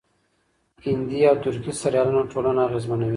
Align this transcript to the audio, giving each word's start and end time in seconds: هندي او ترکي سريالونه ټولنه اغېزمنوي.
هندي 0.85 1.19
او 1.29 1.35
ترکي 1.43 1.71
سريالونه 1.81 2.21
ټولنه 2.31 2.61
اغېزمنوي. 2.67 3.09